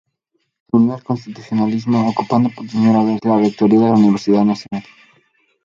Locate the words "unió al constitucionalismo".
0.77-2.09